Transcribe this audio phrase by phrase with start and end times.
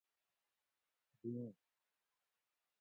[1.23, 1.47] بیوں